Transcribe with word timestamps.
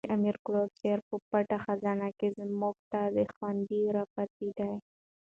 د 0.05 0.09
امیر 0.17 0.35
کروړ 0.45 0.67
شعر 0.79 0.99
په 1.09 1.15
پټه 1.29 1.57
خزانه 1.65 2.07
کښي 2.19 2.29
موږ 2.61 2.75
ته 2.91 2.99
خوندي 3.35 3.81
را 3.95 4.03
پاته 4.13 4.47
دئ. 4.57 4.73